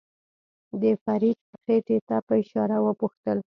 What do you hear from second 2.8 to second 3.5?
وپوښتل.